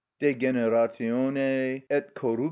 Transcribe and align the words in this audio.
_De 0.19 0.35
generat. 0.35 0.99
et 0.99 2.15
corrupt. 2.15 2.39